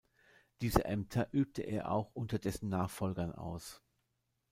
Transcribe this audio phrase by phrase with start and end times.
[0.61, 3.83] Diese Ämter übte er auch unter dessen Nachfolgern aus.